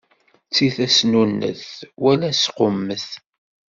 Ttif 0.47 0.75
asnunnet 0.85 1.65
wala 2.01 2.27
asqummet. 2.33 3.07